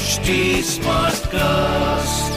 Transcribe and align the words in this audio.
HD 0.00 0.60
Smartcast. 0.60 2.30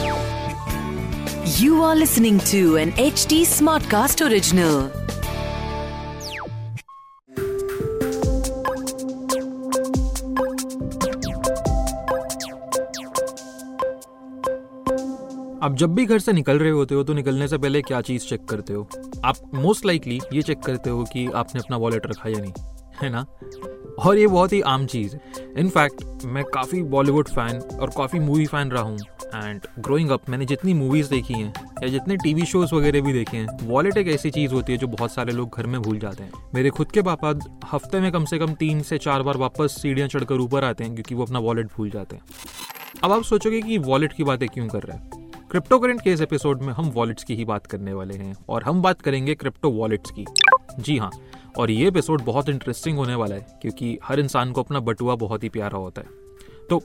You 1.60 1.82
are 1.82 1.94
listening 1.94 2.38
to 2.38 2.76
an 2.76 2.92
HD 2.92 3.42
Smartcast 3.44 4.24
original. 4.26 4.90
आप 15.62 15.74
जब 15.78 15.94
भी 15.94 16.04
घर 16.06 16.18
से 16.18 16.32
निकल 16.32 16.58
रहे 16.58 16.70
होते 16.70 16.94
हो 16.94 17.04
तो 17.04 17.12
निकलने 17.12 17.48
से 17.48 17.58
पहले 17.58 17.82
क्या 17.82 18.00
चीज़ 18.00 18.26
चेक 18.26 18.44
करते 18.44 18.72
हो 18.72 18.88
आप 19.24 19.36
मोस्ट 19.54 19.86
लाइकली 19.86 20.20
ये 20.32 20.42
चेक 20.42 20.58
करते 20.58 20.90
हो 20.90 21.04
कि 21.04 21.26
आपने 21.34 21.60
अपना 21.60 21.76
वॉलेट 21.76 22.06
रखा 22.06 22.28
या 22.28 22.40
नहीं, 22.40 22.52
है 23.02 23.10
ना 23.10 23.26
और 23.98 24.18
ये 24.18 24.26
बहुत 24.26 24.52
ही 24.52 24.60
आम 24.60 24.86
चीज़। 24.86 25.14
है 25.14 25.50
इनफैक्ट 25.58 26.24
मैं 26.24 26.44
काफ़ी 26.44 26.82
बॉलीवुड 26.82 27.28
फ़ैन 27.28 27.60
और 27.80 27.90
काफ़ी 27.96 28.18
मूवी 28.18 28.46
फ़ैन 28.46 28.70
रहा 28.70 28.82
हूँ। 28.82 28.98
एंड 29.34 29.66
ग्रोइंग 29.78 30.10
अप 30.10 30.28
मैंने 30.28 30.44
जितनी 30.44 30.74
मूवीज़ 30.74 31.10
देखी 31.10 31.34
हैं, 31.34 31.52
या 31.82 31.88
जितने 31.88 32.16
टीवी 32.16 32.46
शोज़ 32.46 32.74
वगैरह 32.74 33.00
भी 33.00 33.12
देखे 33.12 33.36
हैं 33.36 33.46
वॉलेट 33.62 33.96
एक 33.96 34.08
ऐसी 34.08 34.30
चीज़ 34.30 34.52
होती 34.52 34.72
है 34.72 34.78
जो 34.78 34.86
बहुत 34.86 35.12
सारे 35.12 35.32
लोग 35.32 35.56
घर 35.56 35.66
में 35.66 35.80
भूल 35.82 35.98
जाते 35.98 36.22
हैं। 36.22 36.32
मेरे 36.54 36.70
खुद 36.70 36.90
के 36.90 37.02
पापा 37.02 37.34
हफ़्ते 37.72 38.00
में 38.00 38.10
कम 38.12 38.24
से 38.24 38.38
कम 38.38 38.54
तीन 38.54 38.80
से 38.82 38.98
चार 38.98 39.22
बार 39.22 39.36
वापस 39.36 39.76
सीढ़ियाँ 39.82 40.08
चढ़कर 40.08 40.34
ऊपर 40.34 40.64
आते 40.64 40.84
हैं, 40.84 40.94
क्योंकि 40.94 41.14
वो 41.14 41.24
अपना 41.24 41.38
वॉलेट 41.38 41.66
भूल 41.66 41.90
जाते 41.90 42.16
हैं। 42.16 42.22
अब 43.04 43.12
आप 43.12 43.22
सोचोगे 43.22 43.60
कि 43.62 43.78
वॉलेट 43.78 44.12
की 44.12 44.24
बातें 44.24 44.48
क्यों 44.48 44.68
कर 44.68 44.82
रहे 44.82 44.98
हैं? 44.98 45.10
क्रिप्टो 45.50 45.78
करेंट 45.78 46.00
के 46.00 46.12
इस 46.12 46.20
एपिसोड 46.20 46.62
में 46.62 46.72
हम 46.72 46.84
वॉलेट्स 46.84 47.24
की 47.24 47.34
ही 47.34 47.44
बात 47.44 47.66
करने 47.66 47.92
वाले 47.92 48.14
हैं, 48.14 48.34
और 48.48 48.62
हम 48.62 48.82
बात 48.82 49.02
करेंगे 49.02 49.34
क्रिप्टो 49.34 49.70
वॉलेट्स 49.70 50.10
की। 50.10 50.24
जी 50.78 50.96
हाँ 50.96 51.10
और 51.58 51.70
ये 51.70 51.88
एपिसोड 51.88 52.22
बहुत 52.22 52.48
इंटरेस्टिंग 52.48 52.96
होने 52.98 53.14
वाला 53.14 53.34
है, 53.34 53.46
क्योंकि 53.62 53.98
हर 54.04 54.20
इंसान 54.20 54.52
को 54.52 54.62
अपना 54.62 54.80
बटुआ 54.80 55.14
बहुत 55.14 55.44
ही 55.44 55.48
प्यारा 55.48 55.78
होता 55.78 56.02
है। 56.02 56.66
तो 56.70 56.82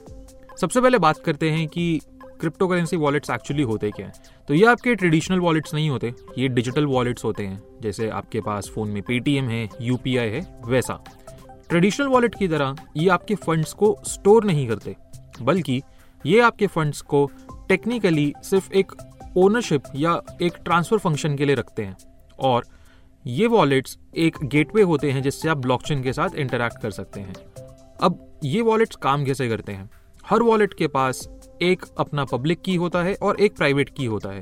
सबसे 0.56 0.80
पहले 0.80 0.98
बात 0.98 1.18
करते 1.18 1.50
हैं 1.50 1.66
कि 1.68 2.00
क्रिप्टो 2.40 2.66
करेंसी 2.68 2.96
वॉलेट्स 2.96 3.30
एक्चुअली 3.30 3.62
होते 3.62 3.90
क्या 3.90 4.06
हैं? 4.06 4.12
तो 4.48 4.54
ये 4.54 4.64
आपके 4.66 4.94
ट्रेडिशनल 4.94 5.40
वॉलेट्स 5.40 5.74
नहीं 5.74 5.90
होते, 5.90 6.12
ये 6.38 6.48
डिजिटल 6.48 6.86
वॉलेट्स 6.86 7.24
होते 7.24 7.46
हैं, 7.46 7.62
जैसे 7.82 8.08
आपके 8.08 8.40
पास 8.40 8.68
फ़ोन 8.68 8.88
में 8.88 9.02
पेटीएम 9.02 9.48
है 9.48 9.68
यूपीआई 9.80 10.28
है, 10.28 10.40
वैसा। 10.66 11.02
ट्रेडिशनल 11.68 12.06
वॉलेट 12.06 12.34
की 12.34 12.48
तरह, 12.48 12.74
ये 12.96 13.08
आपके 13.08 13.34
फंड्स 13.36 13.72
को 13.72 13.96
स्टोर 14.04 14.44
नहीं 14.44 14.66
करते, 14.68 14.96
बल्कि 15.42 15.82
ये 16.24 16.40
आपके 16.40 16.66
फंड्स 16.66 17.00
को 17.00 17.30
टेक्निकली 17.68 18.32
सिर्फ़ 18.42 18.72
एक 18.72 18.92
ओनरशिप 19.36 19.82
या 19.96 20.20
एक 20.42 20.56
ट्रांसफ़र 20.64 20.98
फ़ंक्शन 20.98 21.36
के 21.36 21.44
लिए 21.44 21.54
रखते 21.54 21.84
हैं, 21.84 21.96
और 22.38 22.64
ये 23.26 23.46
वॉलेट्स 23.46 23.98
एक 24.16 24.36
गेटवे 24.44 24.82
होते 24.82 25.10
हैं 25.10 25.22
जिससे 25.22 25.48
आप 25.48 25.56
ब्लॉकचेन 25.56 26.02
के 26.02 26.12
साथ 26.12 26.34
इंटरैक्ट 26.34 26.82
कर 26.82 26.90
सकते 26.90 27.20
हैं। 27.20 27.34
अब 28.02 28.40
ये 28.44 28.60
वॉलेट्स 28.60 28.96
काम 28.96 29.24
कैसे 29.24 29.48
करते 29.48 29.72
हैं? 29.72 29.90
हर 30.26 30.42
वॉलेट 30.42 30.74
के 30.74 30.86
पास 30.86 31.28
एक 31.62 31.84
अपना 31.98 32.24
पब्लिक 32.24 32.62
की 32.62 32.74
होता 32.74 33.02
है 33.02 33.14
और 33.14 33.40
एक 33.40 33.56
प्राइवेट 33.56 33.88
की 33.88 34.04
होता 34.04 34.28
है। 34.28 34.40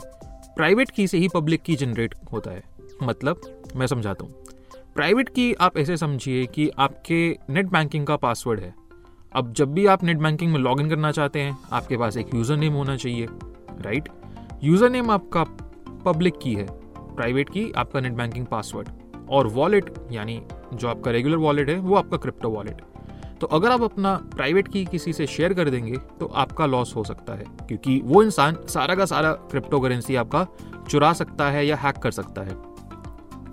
प्राइवेट 0.57 0.91
की 0.91 1.07
से 1.07 1.19
ही 1.19 1.29
पब्लिक 1.29 1.62
की 1.62 1.77
जनरेट 1.77 2.15
होता 2.33 2.51
है। 2.51 2.62
मतलब 3.03 3.62
मैं 3.77 3.87
समझाता 3.87 4.25
हूँ। 4.25 4.35
प्राइवेट 4.95 5.29
की 5.29 5.55
आप 5.55 5.79
ऐसे 5.79 5.97
समझिए 5.97 6.47
कि 6.47 6.70
आपके 6.79 7.37
नेट 7.51 7.67
बैंकिंग 7.67 8.07
का 8.07 8.17
पासवर्ड 8.17 8.61
है। 8.61 8.75
अब 9.33 9.53
जब 9.53 9.73
भी 9.73 9.87
आप 9.87 10.05
नेट 10.05 10.19
बैंकिंग 10.19 10.53
में 10.53 10.61
लॉगिन 10.61 10.91
करना 10.91 11.13
चाहते 11.13 11.41
हैं, 11.41 11.59
आपके 11.73 11.97
पास 11.97 12.17
एक 12.17 12.35
यूज़र 12.35 12.57
नेम 12.57 12.73
होना 12.73 12.97
चाहिए 12.97 13.27
राइट 13.81 14.09
यूज़र 14.63 14.91
नेम 14.91 15.11
आपका 15.11 15.45
पब्लिक 16.05 16.39
की 16.42 16.55
है। 16.55 16.78
प्राइवेट 17.19 17.50
की 17.50 17.70
आपका 17.77 18.00
नेट 18.00 18.12
बैंकिंग 18.14 18.47
पासवर्ड 18.47 18.88
और 19.30 19.47
वॉलेट 19.52 19.94
यानी 20.12 20.41
जो 20.74 20.88
आपका 20.88 21.11
रेगुलर 21.11 21.36
वॉलेट 21.38 21.69
है, 21.69 21.78
वो 21.78 21.97
आपका 21.97 22.16
क्रिप्टो 22.16 22.50
वॉलेट 22.50 22.83
तो 23.41 23.47
अगर 23.47 23.70
आप 23.70 23.83
अपना 23.83 24.14
प्राइवेट 24.34 24.69
की 24.69 24.84
किसी 24.84 25.12
से 25.12 25.27
शेयर 25.27 25.52
कर 25.55 25.69
देंगे 25.70 25.96
तो 26.20 26.27
आपका 26.36 26.66
लॉस 26.66 26.94
हो 26.96 27.05
सकता 27.05 27.34
है, 27.34 27.44
क्योंकि 27.69 28.00
वो 28.05 28.22
इंसान 28.22 28.56
सारा 28.69 28.94
का 28.94 29.05
सारा 29.06 29.33
क्रिप्टो 29.50 29.80
करेंसी 29.80 30.16
आपका 30.16 30.46
चुरा 30.89 31.12
सकता 31.12 31.50
है 31.50 31.67
या 31.67 31.77
हैक 31.77 31.98
कर 31.98 32.11
सकता 32.11 32.42
है। 32.42 32.55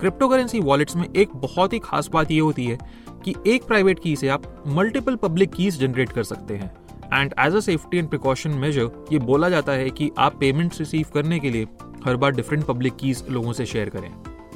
क्रिप्टो 0.00 0.28
करेंसी 0.28 0.60
वॉलेट्स 0.60 0.96
में 0.96 1.08
एक 1.08 1.36
बहुत 1.36 1.72
ही 1.72 1.78
खास 1.78 2.08
बात 2.08 2.30
ये 2.30 2.38
होती 2.40 2.66
है 2.66 2.78
कि 3.24 3.34
एक 3.46 3.66
प्राइवेट 3.66 3.98
की 3.98 4.16
से 4.16 4.28
आप 4.28 4.42
मल्टीपल 4.68 5.16
पब्लिक 5.16 5.52
कीज 5.52 5.78
जनरेट 5.80 6.12
कर 6.12 6.22
सकते 6.24 6.56
हैं। 6.56 6.74
And 7.12 7.34
as 7.40 7.54
a 7.54 7.60
safety 7.60 7.98
and 7.98 8.08
precaution 8.08 8.50
measure 8.58 9.06
ये 9.12 9.18
बोला 9.20 9.48
जाता 9.48 9.72
है 9.72 9.90
कि 9.90 10.10
आप 10.18 10.36
पेमेंट 10.40 10.74
रिसीव 10.78 11.06
करने 11.14 11.38
के 11.40 11.50
लिए 11.50 11.66
हर 12.06 12.16
बार 12.16 12.32
डिफरेंट 12.32 12.64
पब्लिक 12.64 12.96
कीज 12.96 13.24
लोगों 13.30 13.52
से 13.52 13.66
शेयर 13.66 13.88
करें। 13.88 14.10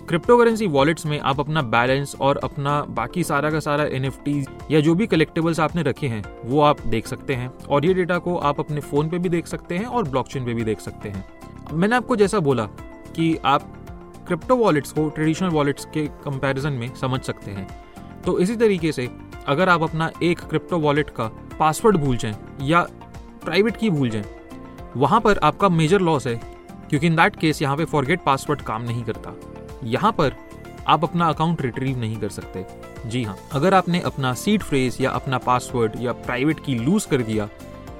क्रिप्टो 0.08 0.36
करेंसी 0.38 0.66
वॉलेट्स 0.66 1.06
में 1.06 1.18
आप 1.20 1.40
अपना 1.40 1.62
बैलेंस 1.62 2.14
और 2.20 2.36
अपना 2.44 2.80
बाकी 2.90 3.24
सारा 3.24 3.50
का 3.50 3.60
सारा 3.60 3.84
एनएफटी 3.86 4.44
या 4.70 4.80
जो 4.80 4.94
भी 4.94 5.06
कलेक्टेबल्स 5.06 5.60
आपने 5.60 5.82
रखे 5.82 6.06
हैं, 6.06 6.24
वो 6.44 6.60
आप 6.60 6.80
देख 6.86 7.06
सकते 7.06 7.34
हैं 7.34 7.48
और 7.60 7.86
ये 7.86 7.94
डेटा 7.94 8.18
को 8.18 8.36
आप 8.36 8.60
अपने 8.60 8.80
फ़ोन 8.80 9.08
पे 9.08 9.18
भी 9.18 9.28
देख 9.28 9.46
सकते 9.46 9.78
हैं 9.78 9.86
और 9.86 10.08
ब्लॉकचेन 10.08 10.44
पे 10.44 10.54
भी 10.54 10.64
देख 10.64 10.80
सकते 10.80 11.08
हैं। 11.08 11.24
मैंने 11.72 11.96
आपको 11.96 12.16
जैसा 12.16 12.40
बोला 12.40 12.64
कि 13.16 13.36
आप 13.44 13.62
क्रिप्टो 14.26 14.56
वॉलेट्स 14.56 14.92
को 14.92 15.08
ट्रेडिशनल 15.08 15.48
वॉलेट्स 15.48 15.84
के 15.84 16.06
कंपैरिजन 16.24 16.72
में 16.72 16.94
समझ 16.94 17.20
सकते 17.20 17.50
हैं। 17.50 17.66
तो 18.22 18.38
इसी 18.38 18.56
तरीके 18.56 18.92
से 18.92 19.08
अगर 19.48 19.68
आप 19.68 19.82
अपना 19.82 20.10
एक 20.22 20.40
क्रिप्टो 20.40 20.78
वॉलेट 20.78 21.10
का 21.10 21.30
पासवर्ड 21.58 21.96
भूल 21.96 22.16
जाएँ 22.16 22.36
या 22.62 22.82
प्राइवेट 23.44 23.76
की 23.76 23.90
भूल 23.90 24.10
जाएँ, 24.10 24.24
वहाँ 24.96 25.20
पर 25.20 25.38
आपका 25.38 25.68
मेजर 25.68 26.00
लॉस 26.00 26.26
है 26.26 26.49
क्योंकि 26.90 27.06
इन 27.06 27.16
दैट 27.16 27.36
केस 27.36 27.62
यहाँ 27.62 27.76
पे 27.76 27.84
फॉरगेट 27.84 28.20
पासवर्ड 28.20 28.62
काम 28.62 28.82
नहीं 28.82 29.02
करता। 29.04 29.34
यहाँ 29.84 30.12
पर 30.12 30.34
आप 30.88 31.04
अपना 31.04 31.28
अकाउंट 31.28 31.62
रिट्रीव 31.62 31.98
नहीं 31.98 32.16
कर 32.20 32.28
सकते। 32.30 32.64
जी 33.06 33.22
हाँ 33.22 33.36
अगर 33.52 33.74
आपने 33.74 34.00
अपना 34.00 34.32
सीड 34.34 34.62
फ्रेज 34.62 34.96
या 35.00 35.10
अपना 35.10 35.38
पासवर्ड 35.38 35.92
या 36.00 36.12
प्राइवेट 36.14 36.60
की 36.64 36.74
लूज 36.76 37.04
कर 37.04 37.22
दिया 37.22 37.48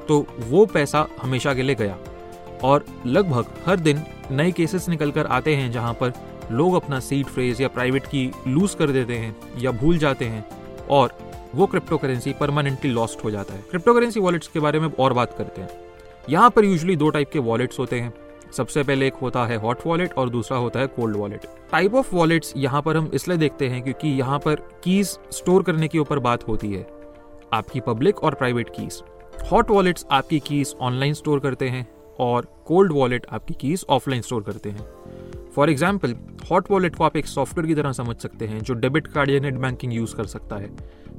तो 0.08 0.24
वो 0.40 0.64
पैसा 0.66 1.06
हमेशा 1.22 1.54
के 1.54 1.62
लिए 1.62 1.74
गया। 1.74 1.96
और 2.62 2.84
लगभग 3.06 3.46
हर 3.66 3.80
दिन 3.80 4.02
नए 4.30 4.50
केसेस 4.52 4.88
निकल 4.88 5.10
कर 5.10 5.26
आते 5.28 5.54
हैं 5.56 5.70
जहाँ 5.72 5.92
पर 5.94 6.12
लोग 6.52 6.74
अपना 6.74 6.98
सीड 7.00 7.26
फ्रेज 7.26 7.60
या 7.60 7.68
प्राइवेट 7.68 8.06
की 8.06 8.30
लूज 8.46 8.74
कर 8.74 8.90
देते 8.90 9.18
हैं 9.18 9.34
या 9.58 9.70
भूल 9.72 9.98
जाते 9.98 10.24
हैं 10.24 10.44
और 10.90 11.12
वो 11.54 11.66
क्रिप्टो 11.66 11.98
करेंसी 11.98 12.32
परमानेंटली 12.32 12.90
लॉस्ट 12.90 13.24
हो 13.24 13.30
जाता 13.30 13.54
है। 13.54 13.62
क्रिप्टो 13.70 13.94
करेंसी 13.94 14.20
वॉलेट्स 14.20 14.48
के 14.48 14.60
बारे 14.60 14.80
में 14.80 14.90
और 14.90 15.12
बात 15.12 15.34
करते 15.38 15.60
हैं। 15.60 15.68
यहाँ 16.30 16.50
पर 16.50 16.64
यूजली 16.64 16.96
दो 16.96 17.10
टाइप 17.10 17.30
के 17.32 17.38
वॉलेट्स 17.40 17.78
होते 17.78 18.00
हैं। 18.00 18.12
सबसे 18.52 18.82
पहले 18.82 19.06
एक 19.06 19.14
होता 19.14 19.44
है 19.46 19.56
हॉट 19.56 19.86
वॉलेट 19.86 20.12
और 20.12 20.28
दूसरा 20.30 20.58
होता 20.58 20.80
है 20.80 20.86
cold 20.86 21.16
wallet 21.16 21.46
type 21.72 21.94
of 21.94 22.14
wallets 22.14 22.52
यहाँ 22.56 22.82
पर 22.82 22.96
हम 22.96 23.10
इसलिए 23.14 23.38
देखते 23.38 23.68
हैं 23.68 23.82
क्योंकि 23.82 24.08
यहाँ 24.08 24.38
पर 24.38 24.62
कीज 24.84 25.18
स्टोर 25.32 25.62
करने 25.62 25.88
के 25.88 25.98
ऊपर 25.98 26.18
बात 26.18 26.48
होती 26.48 26.72
है. 26.72 26.86
आपकी 27.52 27.80
पब्लिक 27.80 28.22
और 28.24 28.34
प्राइवेट 28.34 28.68
कीज 28.70 29.02
हॉट 29.50 29.70
वॉलेट्स 29.70 30.06
आपकी 30.12 30.38
कीज 30.40 30.74
ऑनलाइन 30.80 31.14
स्टोर 31.14 31.40
करते 31.40 31.68
हैं 31.68 31.86
और 32.20 32.46
कोल्ड 32.66 32.92
वॉलेट 32.92 33.26
आपकी 33.28 33.54
कीज 33.60 33.84
ऑफलाइन 33.90 34.22
स्टोर 34.22 34.42
करते 34.42 34.70
हैं. 34.70 34.86
फॉर 35.54 35.70
एग्ज़ाम्पल 35.70 36.14
हॉट 36.50 36.70
वॉलेट 36.70 36.96
को 36.96 37.04
आप 37.04 37.16
एक 37.16 37.26
सॉफ्टवेयर 37.26 37.66
की 37.66 37.74
तरह 37.74 37.92
समझ 37.92 38.16
सकते 38.16 38.46
हैं 38.46 38.60
जो 38.60 38.74
डेबिट 38.74 39.06
कार्ड 39.06 39.30
या 39.30 39.40
नेट 39.40 39.54
बैंकिंग 39.56 39.92
यूज़ 39.92 40.14
कर 40.16 40.24
सकता 40.26 40.56
है. 40.56 40.70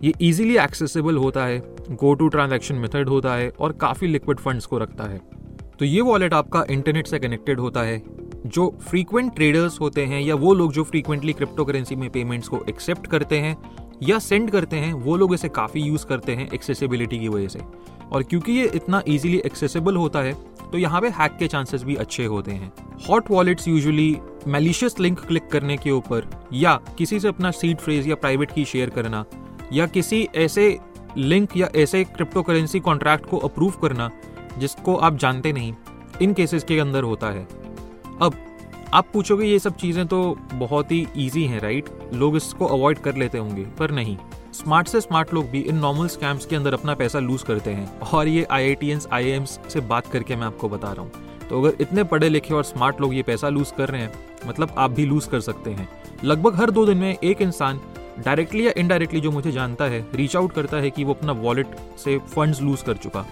ये 0.04 0.14
इजीली 0.22 0.58
एक्सेसिबल 0.58 1.18
होता 1.18 1.46
है 1.46 1.60
गो 1.92 2.14
टू 2.14 2.28
ट्रांजेक्शन 2.28 2.76
मेथड 2.76 3.10
होता 3.10 3.36
है 3.36 3.50
और 3.52 3.72
काफ़ी 3.82 4.08
लिक्विड 4.08 4.40
फंड्स 4.40 4.66
को 4.66 4.78
रखता 4.78 5.04
है. 5.04 5.20
तो 5.82 5.86
ये 5.86 6.02
वॉलेट 6.02 6.34
आपका 6.34 6.64
इंटरनेट 6.70 7.08
से 7.08 7.18
कनेक्टेड 7.20 7.60
होता 7.60 7.82
है, 7.82 8.02
जो 8.46 8.68
फ्रीक्वेंट 8.82 9.34
ट्रेडर्स 9.36 9.80
होते 9.82 10.04
हैं 10.06 10.20
या 10.22 10.36
वो 10.36 10.54
लोग 10.54 10.74
जो 10.74 10.84
फ्रीक्वेंटली 10.84 11.34
क्रिप्टो 11.34 11.64
करेंसी 11.66 11.96
में 11.96 12.10
पेमेंट्स 12.10 12.48
को 12.48 12.60
एक्सेप्ट 12.70 13.08
करते 13.08 13.38
हैं 13.38 13.56
या 14.04 14.20
सेंड 14.20 14.52
करते 14.52 14.78
हैं, 14.78 14.92
वो 14.94 15.16
लोग 15.18 15.34
इसे 15.34 15.50
काफ़ी 15.50 15.82
यूज़ 15.82 16.06
करते 16.06 16.36
हैं 16.36 16.48
एक्सेसिबिलिटी 16.54 17.20
की 17.20 17.28
वजह 17.28 17.48
से। 17.48 17.60
और 18.12 18.24
क्योंकि 18.24 18.52
ये 18.52 18.70
इतना 18.76 19.02
ईजिली 19.08 19.42
एक्सेसिबल 19.46 19.96
होता 19.96 20.20
है 20.20 20.34
तो 20.72 20.78
यहाँ 20.78 21.02
पे 21.02 21.10
हैक 21.12 21.38
के 21.40 21.48
चांसेस 21.48 21.84
भी 21.84 21.96
अच्छे 21.96 22.26
होते 22.26 22.52
हैं। 22.52 22.72
Hot 23.10 23.32
wallets 23.32 23.68
usually 23.68 24.16
malicious 24.48 25.00
link 25.00 25.20
click 25.20 25.48
करने 25.48 25.78
के 25.78 25.92
ऊपर 25.92 26.30
या 26.54 26.80
किसी 26.98 27.20
से 27.20 27.28
अपना 27.28 27.52
सीड 27.52 27.78
फ्रेज 27.78 28.08
या 28.08 28.16
प्राइवेट 28.16 28.52
की 28.52 28.66
शेयर 28.66 28.90
करना 28.90 29.26
या 29.74 29.88
किसी 29.88 30.28
ऐसे 30.36 30.78
लिंक 31.18 31.58
या 31.58 31.70
ऐसे 31.76 32.04
क्रिप्टो 32.04 32.42
करेंसी 32.42 32.80
कॉन्ट्रैक्ट 32.80 33.26
को 33.26 33.38
अप्रूव 33.38 33.72
करना 33.82 34.10
जिसको 34.58 34.96
आप 34.96 35.18
जानते 35.18 35.54
नहीं, 35.54 35.74
इन 36.22 36.34
केसेस 36.34 36.64
के 36.64 36.80
अंदर 36.80 37.04
होता 37.04 37.30
है। 37.30 37.48
अब, 38.22 38.34
आप 38.94 39.08
पूछोगे 39.14 39.46
ये 39.46 39.60
सब 39.60 39.76
चीज़ें 39.76 40.06
तो 40.08 40.38
बहुत 40.54 40.92
ही 40.92 41.06
ईजी 41.18 41.44
हैं 41.46 41.60
राइट 41.60 41.90
लोग 42.14 42.36
इसको 42.36 42.66
अवॉइड 42.68 43.00
कर 43.00 43.16
लेते 43.16 43.38
होंगे, 43.38 43.64
पर 43.80 43.92
नहीं। 43.92 44.18
स्मार्ट 44.54 44.88
से 44.88 45.02
स्मार्ट 45.02 45.34
लोग 45.34 45.50
भी 45.50 45.60
इन 45.60 45.76
नॉर्मल 45.76 46.08
स्कैम्स 46.08 46.46
के 46.46 46.56
अंदर 46.56 46.74
अपना 46.74 46.94
पैसा 46.96 47.20
लूज 47.20 47.44
करते 47.44 47.72
हैं। 47.72 48.00
और 48.02 48.28
ये 48.28 48.44
आई 48.44 48.64
आई 48.64 48.76
टी 48.76 48.98
आई 49.12 49.30
एम्स 49.30 49.60
से 49.70 49.80
बात 49.82 50.08
करके 50.08 50.36
मैं 50.36 50.48
आपको 50.48 50.70
बता 50.70 50.92
रहा 50.92 51.02
हूँ। 51.02 51.48
तो 51.50 51.62
अगर 51.62 51.82
इतने 51.82 52.04
पढ़े 52.04 52.30
लिखे 52.30 52.54
और 52.54 52.64
स्मार्ट 52.64 53.02
लोग 53.02 53.14
ये 53.14 53.24
पैसा 53.24 53.50
लूज 53.50 53.72
कर 53.78 53.90
रहे 53.90 54.02
हैं 54.02 54.14
मतलब 54.48 54.76
आप 54.78 54.92
भी 54.92 55.06
लूज 55.06 55.26
कर 55.26 55.40
सकते 55.40 55.70
हैं। 55.70 55.88
लगभग 56.24 56.56
हर 56.56 56.72
दो 56.72 56.86
दिन 56.86 56.98
में 56.98 57.16
एक 57.16 57.42
इंसान 57.42 57.80
डायरेक्टली 58.20 58.66
या 58.68 58.72
इनडायरेक्टली 58.78 59.20
जो 59.22 59.32
मुझे 59.32 59.52
जानता 59.52 59.86
है 59.86 60.06
रीच 60.16 60.36
आउट 60.36 60.54
करता 60.54 60.78
है 60.78 60.90
कि 60.90 61.04
वो 61.04 61.14
अपना 61.14 61.32
वॉलेट 61.34 61.76
से 61.98 62.18
फंड्स 62.28 62.62
लूज 62.62 62.82
कर 62.82 62.98
चुका। 62.98 63.26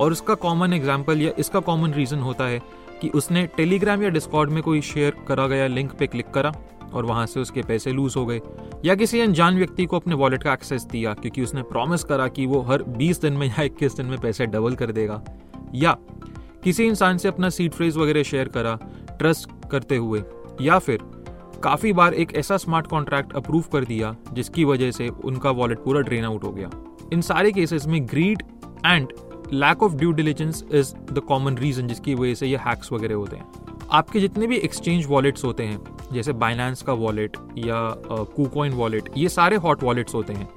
और 0.00 0.12
उसका 0.12 0.34
कॉमन 0.34 0.72
एग्ज़ाम्पल 0.72 1.22
या 1.22 1.30
इसका 1.38 1.60
कॉमन 1.60 1.92
रीज़न 1.92 2.18
होता 2.18 2.44
है 2.44 2.60
कि 3.00 3.08
उसने 3.08 3.46
टेलीग्राम 3.46 4.02
या 4.02 4.08
डिस्कॉर्ड 4.08 4.50
में 4.50 4.62
कोई 4.62 4.80
शेयर 4.80 5.16
करा 5.28 5.46
गया 5.46 5.66
लिंक 5.66 5.92
पे 5.92 6.06
क्लिक 6.06 6.30
करा 6.30 6.52
और 6.92 7.04
वहाँ 7.04 7.26
से 7.26 7.40
उसके 7.40 7.62
पैसे 7.62 7.92
लूज 7.92 8.14
हो 8.16 8.24
गए। 8.26 8.40
या 8.84 8.94
किसी 8.94 9.20
अनजान 9.20 9.56
व्यक्ति 9.56 9.84
को 9.86 9.96
अपने 9.96 10.14
वॉलेट 10.14 10.42
का 10.42 10.52
एक्सेस 10.52 10.82
दिया 10.82 11.12
क्योंकि 11.14 11.42
उसने 11.42 11.62
प्रॉमिस 11.62 12.04
करा 12.04 12.26
कि 12.28 12.46
वो 12.46 12.60
हर 12.60 12.82
20 12.98 13.20
दिन 13.22 13.32
में 13.32 13.46
या 13.46 13.62
21 13.62 13.96
दिन 13.96 14.06
में 14.06 14.18
पैसे 14.18 14.46
डबल 14.46 14.74
कर 14.74 14.92
देगा। 14.92 15.22
या 15.74 15.96
किसी 16.64 16.86
इंसान 16.86 17.18
से 17.18 17.28
अपना 17.28 17.48
सीट 17.50 17.74
फ्रेज 17.74 17.96
वगैरह 17.96 18.22
शेयर 18.22 18.48
करा 18.48 18.78
ट्रस्ट 19.18 19.50
करते 19.70 19.96
हुए। 19.96 20.22
या 20.60 20.78
फिर 20.78 21.02
काफ़ी 21.62 21.92
बार 21.92 22.14
एक 22.14 22.34
ऐसा 22.34 22.56
स्मार्ट 22.56 22.86
कॉन्ट्रैक्ट 22.86 23.32
अप्रूव 23.32 23.64
कर 23.72 23.84
दिया 23.84 24.14
जिसकी 24.32 24.64
वजह 24.64 24.90
से 24.90 25.08
उनका 25.08 25.50
वॉलेट 25.50 25.78
पूरा 25.78 26.00
ड्रेन 26.00 26.24
आउट 26.24 26.44
हो 26.44 26.52
गया। 26.52 26.70
इन 27.12 27.20
सारे 27.20 27.52
केसेस 27.52 27.86
में 27.86 28.04
greed 28.06 28.42
and 28.86 29.12
lack 29.52 29.82
of 29.82 29.92
due 29.92 30.10
diligence 30.12 30.64
is 30.72 30.94
the 31.12 31.18
common 31.18 31.56
reason 31.58 31.86
जिसकी 31.86 32.14
वजह 32.14 32.34
से 32.34 32.46
ये 32.46 32.56
हैक्स 32.56 32.92
वगैरह 32.92 33.14
होते 33.14 33.36
हैं। 33.36 33.46
आपके 33.92 34.20
जितने 34.20 34.46
भी 34.46 34.56
एक्सचेंज 34.56 35.06
वॉलेट्स 35.06 35.44
होते 35.44 35.62
हैं, 35.62 35.78
जैसे 36.12 36.32
बाइनेंस 36.32 36.82
का 36.82 36.92
वॉलेट 36.92 37.36
या 37.58 37.80
कूकॉइन 38.36 38.72
वॉलेट 38.72 39.08
ये 39.16 39.28
सारे 39.28 39.56
हॉट 39.56 39.82
वॉलेट्स 39.82 40.14
होते 40.14 40.32
हैं। 40.32 40.48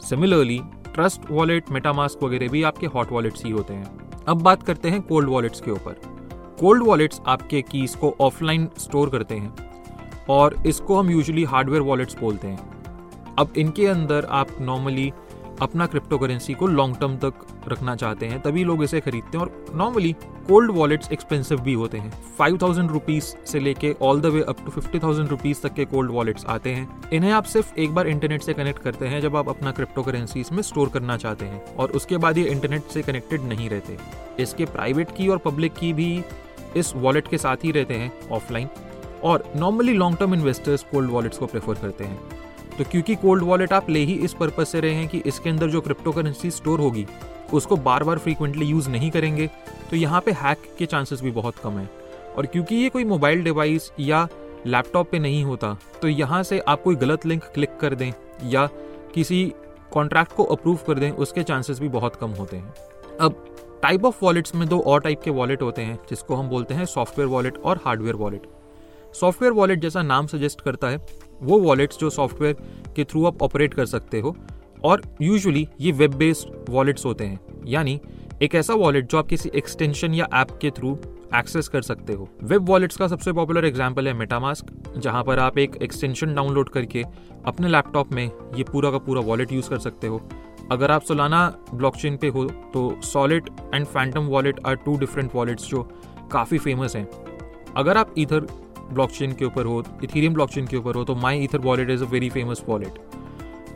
सिमिलरली 0.00 0.60
ट्रस्ट 0.94 1.30
वॉलेट 1.30 1.70
मेटामास्क 1.70 2.22
वगैरह 2.22 2.48
भी 2.48 2.62
आपके 2.62 2.86
हॉट 2.86 3.12
वॉलेट्स 3.12 3.44
ही 3.44 3.50
होते 3.50 3.74
हैं। 3.74 4.24
अब 4.28 4.42
बात 4.42 4.62
करते 4.62 4.90
हैं 4.90 5.00
कोल्ड 5.02 5.28
वॉलेट्स 5.28 5.60
के 5.60 5.70
ऊपर। 5.70 6.00
कोल्ड 6.60 6.82
वॉलेट्स 6.82 7.20
आपके 7.26 7.62
कीज 7.62 7.94
को 7.94 8.14
ऑफलाइन 8.20 8.68
स्टोर 8.78 9.10
करते 9.10 9.34
हैं 9.34 9.54
और 10.28 10.56
इसको 10.66 10.98
हम 10.98 11.10
यूजुअली 11.10 11.44
हार्डवेयर 11.44 11.82
वॉलेट्स 11.82 12.18
बोलते 12.20 12.48
हैं। 12.48 13.34
अब 13.38 13.52
इनके 13.56 13.86
अंदर 13.86 14.24
आप 14.24 14.48
नॉर्मली 14.60 15.12
अपना 15.62 15.86
क्रिप्टो 15.86 16.18
करेंसी 16.18 16.54
को 16.54 16.66
लॉन्ग 16.66 16.96
टर्म 16.96 17.16
तक 17.18 17.46
रखना 17.68 17.94
चाहते 17.96 18.26
हैं, 18.26 18.40
तभी 18.42 18.64
लोग 18.64 18.82
इसे 18.84 19.00
खरीदते 19.00 19.38
हैं 19.38 19.44
और 19.44 19.72
नॉर्मली 19.76 20.12
कोल्ड 20.48 20.70
वॉलेट्स 20.70 21.10
एक्सपेंसिव 21.12 21.60
भी 21.60 21.72
होते 21.74 21.98
हैं। 21.98 22.10
फाइव 22.38 22.58
थाउज़ेंड 22.62 22.90
रुपीज़ 22.90 23.24
से 23.46 23.60
लेके 23.60 23.94
all 24.02 24.20
the 24.20 24.26
way 24.26 24.42
up 24.42 24.64
to 24.64 24.70
fifty 24.70 24.98
thousand 24.98 25.28
rupees 25.28 25.62
तक 25.62 25.74
के 25.74 25.84
कोल्ड 25.84 26.10
वॉलेट्स 26.10 26.46
आते 26.46 26.70
हैं। 26.70 27.10
इन्हें 27.12 27.32
आप 27.32 27.44
सिर्फ़ 27.44 27.74
एक 27.76 27.94
बार 27.94 28.08
इंटरनेट 28.08 28.42
से 28.42 28.54
कनेक्ट 28.54 28.82
करते 28.82 29.06
हैं 29.06 29.20
जब 29.20 29.36
आप 29.36 29.48
अपना 29.48 29.72
क्रिप्टो 29.72 30.02
करेंसी 30.02 30.40
इसमें 30.40 30.62
स्टोर 30.62 30.88
करना 30.88 31.16
चाहते 31.16 31.44
हैं 31.44 31.64
और 31.74 31.90
उसके 31.90 32.16
बाद 32.16 32.38
ये 32.38 32.44
इंटरनेट 32.44 32.82
से 32.84 33.02
कनेक्टेड 33.02 33.44
नहीं 33.44 33.68
रहते। 33.70 33.98
इसके 34.42 34.64
प्राइवेट 34.66 35.16
की 35.16 35.28
और 35.28 35.38
पब्लिक 35.38 35.74
की 35.74 35.92
भी 35.92 36.22
इस 36.76 36.92
वॉलेट 36.96 37.28
के 37.28 37.38
साथ 37.38 37.64
ही 37.64 37.70
रहते 37.70 37.94
हैं 37.94 38.12
ऑफलाइन 38.30 38.68
और 39.24 39.44
normally 39.56 39.92
long 39.92 40.18
term 40.18 40.34
investors 40.34 40.82
cold 40.82 41.10
wallets 41.10 41.38
को 41.38 41.46
प्रेफर 41.46 41.74
करते 41.74 42.04
हैं। 42.04 42.35
तो 42.78 42.84
क्योंकि 42.84 43.14
कोल्ड 43.16 43.42
वॉलेट 43.42 43.72
आप 43.72 43.90
ले 43.90 44.00
ही 44.00 44.14
इस 44.14 44.32
पर्पज 44.34 44.66
से 44.66 44.80
रहे 44.80 44.94
हैं 44.94 45.08
कि 45.08 45.18
इसके 45.26 45.50
अंदर 45.50 45.68
जो 45.68 45.80
क्रिप्टो 45.80 46.12
करेंसी 46.12 46.50
स्टोर 46.50 46.80
होगी, 46.80 47.06
उसको 47.52 47.76
बार 47.78 48.04
बार 48.04 48.18
फ्रीक्वेंटली 48.18 48.66
यूज़ 48.66 48.88
नहीं 48.90 49.10
करेंगे 49.10 49.46
तो 49.90 49.96
यहाँ 49.96 50.20
पे 50.20 50.32
हैक 50.34 50.62
के 50.78 50.86
चांसेस 50.86 51.20
भी 51.22 51.30
बहुत 51.30 51.58
कम 51.58 51.78
है। 51.78 51.88
और 52.36 52.46
क्योंकि 52.46 52.74
ये 52.74 52.88
कोई 52.88 53.04
मोबाइल 53.04 53.42
डिवाइस 53.44 53.90
या 54.00 54.26
लैपटॉप 54.66 55.10
पे 55.10 55.18
नहीं 55.18 55.44
होता 55.44 55.76
तो 56.02 56.08
यहाँ 56.08 56.42
से 56.42 56.58
आप 56.60 56.82
कोई 56.82 56.96
गलत 56.96 57.26
लिंक 57.26 57.44
क्लिक 57.54 57.76
कर 57.80 57.94
दें 57.94 58.12
या 58.44 58.66
किसी 59.14 59.44
कॉन्ट्रैक्ट 59.92 60.32
को 60.32 60.44
अप्रूव 60.44 60.78
कर 60.86 60.98
दें, 60.98 61.10
उसके 61.10 61.42
चांसेस 61.42 61.80
भी 61.80 61.88
बहुत 61.88 62.16
कम 62.16 62.30
होते 62.30 62.56
हैं। 62.56 62.74
अब 63.20 63.44
टाइप 63.82 64.04
ऑफ़ 64.04 64.16
वॉलेट्स 64.22 64.54
में 64.54 64.68
दो 64.68 64.78
और 64.80 65.00
टाइप 65.00 65.20
के 65.22 65.30
वॉलेट 65.30 65.62
होते 65.62 65.82
हैं, 65.82 65.98
जिसको 66.08 66.34
हम 66.34 66.48
बोलते 66.48 66.74
हैं 66.74 66.84
सॉफ्टवेयर 66.86 67.28
वॉलेट 67.28 67.58
और 67.58 67.80
हार्डवेयर 67.84 68.16
वॉलेट 68.16 68.46
सॉफ्टवेयर 69.14 69.52
वॉलेट 69.52 69.80
जैसा 69.80 70.02
नाम 70.02 70.26
सजेस्ट 70.26 70.60
करता 70.60 70.88
है 70.88 70.98
वो 71.42 71.58
वॉलेट्स 71.60 71.98
जो 71.98 72.10
सॉफ्टवेयर 72.10 72.56
के 72.96 73.04
थ्रू 73.04 73.24
आप 73.26 73.42
ऑपरेट 73.42 73.74
कर 73.74 73.86
सकते 73.86 74.20
हो 74.20 74.36
और 74.84 75.02
यूजुअली 75.22 75.66
ये 75.80 75.92
वेब 75.92 76.14
बेस्ड 76.14 76.70
वॉलेट्स 76.70 77.04
होते 77.06 77.24
हैं। 77.24 77.40
यानी 77.66 78.00
एक 78.42 78.54
ऐसा 78.54 78.74
वॉलेट 78.74 79.10
जो 79.10 79.18
आप 79.18 79.26
किसी 79.26 79.50
एक्सटेंशन 79.54 80.14
या 80.14 80.26
ऐप 80.34 80.58
के 80.62 80.70
थ्रू 80.70 80.98
एक्सेस 81.36 81.68
कर 81.68 81.82
सकते 81.82 82.12
हो। 82.12 82.28
वेब 82.42 82.68
वॉलेट्स 82.68 82.96
का 82.96 83.06
सबसे 83.08 83.32
पॉपुलर 83.32 83.64
एग्ज़ाम्पल 83.64 84.08
है 84.08 84.12
मेटामास्क 84.14 84.66
जहाँ 84.96 85.22
पर 85.24 85.38
आप 85.38 85.58
एक 85.58 85.76
एक्सटेंशन 85.82 86.34
डाउनलोड 86.34 86.68
करके 86.68 87.04
अपने 87.46 87.68
लैपटॉप 87.68 88.12
में 88.12 88.24
ये 88.24 88.64
पूरा 88.64 88.90
का 88.90 88.98
पूरा 88.98 89.20
वॉलेट 89.22 89.52
यूज़ 89.52 89.70
कर 89.70 89.78
सकते 89.78 90.06
हो। 90.06 90.20
अगर 90.72 90.90
आप 90.90 91.02
सोलाना 91.02 91.46
ब्लॉकचेन 91.74 92.16
पे 92.16 92.28
हो 92.28 92.44
तो 92.72 93.00
solid 93.04 93.50
and 93.74 93.86
Phantom 93.86 94.26
wallet 94.26 94.60
are 94.66 94.74
two 94.76 94.96
different 94.98 95.34
wallets 95.34 95.68
जो 95.70 95.82
काफ़ी 96.32 96.58
फ़ेमस 96.58 96.96
हैं। 96.96 97.06
अगर 97.76 97.96
आप 97.96 98.14
इधर 98.18 98.46
ब्लॉकचेन 98.92 99.32
के 99.32 99.44
ऊपर 99.44 99.66
हो 99.66 99.82
इथीरियम 100.04 100.34
ब्लॉकचेन 100.34 100.66
के 100.66 100.76
ऊपर 100.76 100.94
हो 100.94 101.04
तो 101.04 101.14
my 101.14 101.42
ether 101.44 101.58
wallet 101.60 101.90
is 101.90 102.04
a 102.04 102.06
very 102.06 102.30
famous 102.30 102.64
wallet 102.68 102.98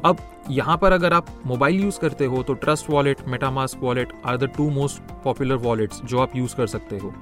अब 0.04 0.18
यहाँ 0.50 0.76
पर 0.78 0.92
अगर 0.92 1.12
आप 1.12 1.26
मोबाइल 1.46 1.80
यूज़ 1.82 1.98
करते 2.00 2.24
हो 2.24 2.42
तो 2.42 2.54
Trust 2.54 2.90
wallet 2.90 3.26
MetaMask 3.28 3.78
wallet 3.82 4.12
are 4.26 4.36
the 4.36 4.50
two 4.56 4.68
most 4.70 5.12
popular 5.24 5.56
wallets 5.58 6.00
जो 6.04 6.18
आप 6.18 6.36
यूज़ 6.36 6.56
कर 6.56 6.66
सकते 6.66 6.98
हो। 6.98 7.12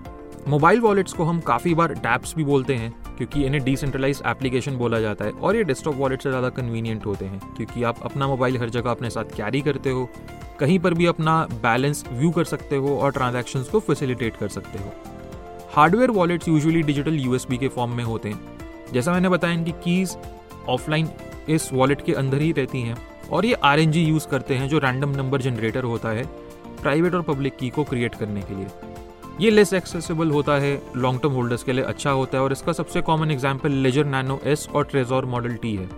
मोबाइल 0.49 0.81
वॉलेट्स 0.81 1.12
को 1.12 1.25
हम 1.25 1.40
काफ़ी 1.40 1.75
बार 1.75 1.93
डैप्स 1.94 2.35
भी 2.37 2.44
बोलते 2.44 2.75
हैं, 2.75 2.90
क्योंकि 3.17 3.44
इन्हें 3.44 3.62
डिसेंट्रलाइज 3.64 4.23
एप्लीकेशन 4.26 4.76
बोला 4.76 5.00
जाता 5.00 5.25
है, 5.25 5.31
और 5.32 5.56
ये 5.56 5.64
डेस्कटॉप 5.64 5.96
वॉलेट 5.96 6.23
से 6.23 6.29
ज़्यादा 6.29 6.49
कन्वीनियंट 6.50 7.06
होते 7.06 7.25
हैं, 7.25 7.40
क्योंकि 7.56 7.82
आप 7.82 8.02
अपना 8.05 8.29
मोबाइल 8.29 8.58
हर 8.58 8.70
जगह 8.70 8.90
अपने 8.90 9.11
साथ 9.11 9.37
कैरी 9.37 9.61
करते 9.61 9.90
हो, 9.90 10.08
कहीं 10.61 10.79
पर 10.79 10.94
भी 10.94 11.06
अपना 11.06 11.43
बैलेंस 11.62 12.05
व्यू 12.12 12.31
कर 12.31 12.44
सकते 12.44 12.76
हो 12.76 12.99
और 12.99 13.12
ट्रांजेक्शन 13.12 13.62
को 13.73 13.81
फैसिलिटेट 13.81 14.37
कर 14.37 14.49
सकते 14.49 14.79
हो। 14.79 14.93
Hardware 15.78 16.10
wallets 16.10 16.48
usually 16.48 16.80
digital 16.82 17.14
USB 17.14 17.56
के 17.56 17.69
फॉर्म 17.69 17.90
में 17.96 18.02
होते 18.04 18.28
हैं। 18.28 18.92
जैसा 18.92 19.12
मैंने 19.12 19.28
बताया 19.28 19.54
इनकी 19.54 19.72
कीज 19.84 20.16
ऑफलाइन 20.69 21.08
इस 21.48 21.69
वॉलेट 21.72 22.00
के 22.04 22.12
अंदर 22.14 22.40
ही 22.40 22.50
रहती 22.52 22.80
हैं 22.82 22.96
और 23.30 23.46
ये 23.46 23.54
आरएनजी 23.64 24.02
यूज़ 24.02 24.26
करते 24.28 24.54
हैं 24.54 24.69
जो 24.69 24.78
रैंडम 24.78 25.10
नंबर 25.16 25.42
जनरेटर 25.42 25.84
होता 25.84 26.08
है 26.08 26.25
प्राइवेट 26.82 27.14
और 27.14 27.22
पब्लिक 27.22 27.56
की 27.56 27.69
को 27.69 27.84
क्रिएट 27.84 28.14
करने 28.14 28.40
के 28.40 28.54
लिए। 28.54 28.66
ये 29.40 29.50
लेस 29.50 29.72
एक्सेसिबल 29.72 30.30
होता 30.30 30.58
है 30.58 30.80
लॉन्ग 30.96 31.20
टर्म 31.22 31.32
होल्डर्स 31.32 31.62
के 31.62 31.72
लिए 31.72 31.84
अच्छा 31.84 32.10
होता 32.12 32.38
है 32.38 32.44
और 32.44 32.52
इसका 32.52 32.72
सबसे 32.72 33.00
common 33.02 33.30
example 33.30 33.72
Ledger 33.82 34.06
Nano 34.06 34.40
S 34.46 34.69
और 34.75 34.84
ट्रेजोर 34.84 35.26
मॉडल 35.26 35.54
टी 35.56 35.75
है। 35.76 35.88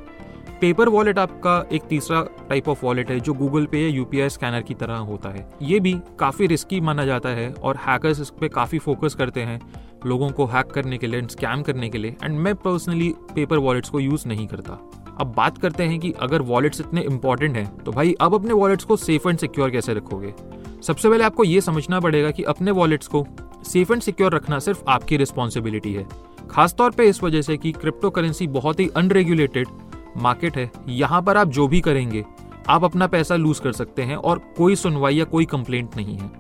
पेपर 0.61 0.89
वॉलेट 0.89 1.19
आपका 1.19 1.53
एक 1.73 1.83
तीसरा 1.83 2.21
टाइप 2.49 2.69
ऑफ़ 2.69 2.85
वॉलेट 2.85 3.11
है, 3.11 3.19
जो 3.21 3.35
गूगल 3.35 3.67
पे 3.67 3.79
या 3.79 3.89
यूपीआई 3.89 4.29
स्कैनर 4.29 4.63
की 4.63 4.75
तरह 4.75 4.97
होता 5.01 5.29
है। 5.29 5.49
ये 5.63 5.79
भी 5.81 5.93
काफ़ी 6.19 6.47
रिस्की 6.47 6.81
माना 6.81 7.05
जाता 7.05 7.29
है 7.29 7.53
और 7.53 7.77
हैकर्स 7.77 8.21
इस 8.21 8.31
पर 8.31 8.49
काफ़ी 8.49 8.79
फोकस 8.79 9.15
करते 9.15 9.43
हैं 9.43 9.61
लोगों 10.07 10.29
को 10.31 10.47
हैक 10.47 10.67
करने 10.67 10.99
के 10.99 11.07
लिए 11.07 11.21
एंड 11.21 11.29
स्कैम 11.29 11.63
करने 11.63 11.89
के 11.89 11.99
लिए। 11.99 12.17
एंड 12.25 12.39
मैं 12.39 12.55
पर्सनली 12.57 13.13
पेपर 13.35 13.59
वॉलेट्स 13.59 13.91
को 13.91 14.01
यूज़ 14.01 14.29
नहीं 14.29 14.47
करता। 14.47 14.79
अब 15.21 15.33
बात 15.37 15.59
करते 15.59 15.85
हैं 15.85 15.99
कि 16.01 16.13
अगर 16.21 16.43
वॉलेट्स 16.43 16.81
इतने 16.81 17.03
इंपॉर्टेंट 17.03 17.57
हैं 17.57 17.67
तो 17.77 17.93
भाई 17.93 18.15
अब 18.21 18.35
अपने 18.35 18.53
वॉलेट्स 18.55 18.85
को 18.85 18.97
सेफ़ 18.99 19.29
एंड 19.29 19.39
सिक्योर 19.39 19.71
कैसे 19.71 19.95
रखोगे? 19.95 20.35
सबसे 20.83 21.09
पहले 21.09 21.25
आपको 21.25 21.45
ये 21.45 21.61
समझना 21.61 22.01
पड़ेगा 22.01 22.31
कि 22.31 22.43
अपने 22.45 22.71
वॉलेट्स 22.73 23.07
को 23.07 23.27
सेफ़ 23.65 23.93
एंड 23.93 24.03
सिक्योर 24.03 24.35
रखना 24.35 24.59
सिर्फ़ 24.59 24.85
आपकी 24.89 25.17
रिस्पॉन्सिबिलिटी 25.17 25.93
है। 25.95 26.07
खासतौर 26.51 26.91
पे 26.91 27.09
इस 27.09 27.23
वजह 27.23 27.43
से 27.43 27.57
कि 27.57 27.73
क्रिप्टो 27.73 28.11
करेंसी 28.11 28.47
बहुत 28.49 28.81
ही 28.81 28.89
अनरेगुलेटेड 28.97 29.69
मार्केट 30.17 30.57
है, 30.57 30.71
यहाँ 30.89 31.23
पर 31.23 31.37
आप 31.37 31.49
जो 31.49 31.67
भी 31.69 31.81
करेंगे, 31.81 32.25
आप 32.69 32.85
अपना 32.85 33.07
पैसा 33.07 33.37
लूज 33.37 33.59
कर 33.59 33.73
सकते 33.73 34.03
हैं 34.03 34.17
और 34.17 34.39
कोई 34.57 34.77
सुनवाई 34.77 35.17
या 35.17 35.25
कोई 35.25 35.45
कंप्लेंट 35.47 35.97
नहीं 35.97 36.17
है। 36.19 36.31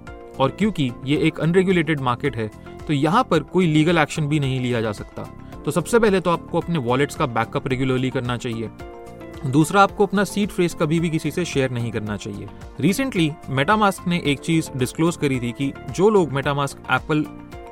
और 0.40 0.50
क्योंकि 0.50 0.90
ये 1.04 1.16
एक 1.18 1.40
अनरेगुलेटेड 1.40 2.00
मार्केट 2.00 2.37
है 2.37 2.50
तो 2.87 2.92
यहाँ 2.92 3.23
पर 3.25 3.42
कोई 3.45 3.66
लीगल 3.66 3.99
एक्शन 3.99 4.26
भी 4.26 4.40
नहीं 4.40 4.61
लिया 4.61 4.80
जा 4.80 4.92
सकता। 4.92 5.23
तो 5.64 5.71
सबसे 5.71 5.99
पहले 5.99 6.21
तो 6.21 6.30
आपको 6.30 6.61
अपने 6.61 6.78
वॉलेट्स 6.78 7.16
का 7.16 7.26
बैकअप 7.28 7.68
रेगुलरली 7.68 8.11
करना 8.11 8.37
चाहिए। 8.37 8.71
दूसरा, 9.47 9.83
आपको 9.83 10.06
अपना 10.06 10.25
सीट 10.25 10.50
फ्रेस 10.50 10.75
कभी 10.75 10.99
भी 11.00 11.11
किसी 11.11 11.30
से 11.30 11.45
शेयर 11.45 11.71
नहीं 11.71 11.90
करना 11.90 12.16
चाहिए। 12.16 12.49
रिसेंटली 12.80 13.30
मेटामास्क 13.50 14.09
ने 14.09 14.23
एक 14.26 14.38
चीज़ 14.38 14.71
डिस्क्लोज 14.76 15.16
करी 15.16 15.40
थी 15.40 15.52
कि 15.52 15.73
जो 15.90 16.09
लोग 16.11 16.33
मेटामास्क 16.33 16.83
एप्पल 16.90 17.25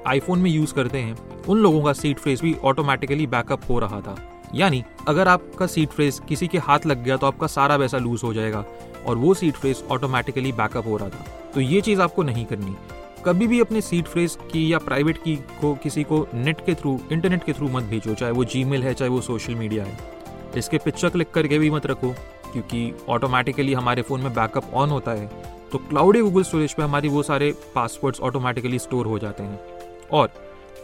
आईफोन 0.07 0.39
में 0.39 0.51
यूज़ 0.51 0.75
करते 0.75 0.99
हैं, 0.99 1.17
उन 1.45 1.59
लोगों 1.59 1.83
का 1.83 1.93
सीट 1.93 2.19
फ्रेस 2.19 2.43
भी 2.43 2.55
ऑटोमेटिकली 2.65 3.27
बैकअप 3.27 3.69
हो 3.71 3.79
रहा 3.79 4.01
था। 4.01 4.17
यानी, 4.55 4.85
अगर 5.09 5.29
आपका 5.29 5.67
सीट 5.67 5.89
फ्रेस 5.89 6.21
किसी 6.29 6.47
के 6.49 6.59
हाथ 6.59 6.87
लग 6.87 7.03
गया 7.05 7.17
तो 7.17 7.27
आपका 7.27 7.47
सारा 7.47 7.79
पैसा 7.79 7.99
लूज 7.99 8.23
हो 8.25 8.33
जाएगा 8.35 8.65
और 9.07 9.17
वो 9.17 9.35
सीट 9.35 9.55
फ्रेज 9.55 9.83
ऑटोमेटिकली 9.91 10.53
बैकअप 10.53 10.87
हो 10.87 10.97
रहा 10.97 11.09
था। 11.09 11.25
तो 11.55 11.61
ये 11.61 11.81
चीज़ 11.81 12.01
आपको 12.01 12.23
नहीं 12.23 12.45
करनी। 12.45 12.77
कभी 13.25 13.47
भी 13.47 13.61
अपने 13.61 13.81
सीट 13.81 14.07
फ्रेस 14.07 14.37
की 14.53 14.73
या 14.73 14.79
प्राइवेट 14.79 15.19
की 15.19 15.35
को 15.61 15.75
किसी 15.75 16.03
को 16.03 16.27
नेट 16.35 16.65
के 16.67 16.75
थ्रू 16.75 16.99
इंटरनेट 17.13 17.45
के 17.45 17.53
थ्रू 17.53 17.69
मत 17.69 17.83
भेजो, 17.83 18.15
चाहे 18.15 18.33
वो 18.33 18.45
जी 18.45 18.63
है, 18.63 18.95
चाहे 18.95 19.11
वो 19.11 19.21
सोशल 19.21 19.55
मीडिया 19.55 19.85
है। 19.85 19.99
इसके 20.57 20.79
पिक्चर 20.79 21.09
क्लिक 21.09 21.31
करके 21.31 21.59
भी 21.59 21.71
मत 21.71 21.87
रखो, 21.87 22.15
क्योंकि 22.53 22.93
ऑटोमेटिकली 23.09 23.73
हमारे 23.75 24.03
फ़ोन 24.03 24.21
में 24.21 24.33
बैकअप 24.35 24.75
ऑन 24.75 24.91
होता 24.91 25.11
है 25.11 25.57
तो 25.73 25.79
क्लाउड 25.79 26.17
या 26.17 26.23
गूगल 26.23 26.43
स्टोरेज 26.43 26.73
पे 26.75 26.83
हमारी 26.83 27.09
वो 27.09 27.23
सारे 27.23 27.51
पासवर्ड्स 27.75 28.21
ऑटोमेटिकली 28.21 28.79
स्टोर 28.79 29.07
हो 29.07 29.19
जाते 29.19 29.43
हैं। 29.43 29.61
और 30.13 30.31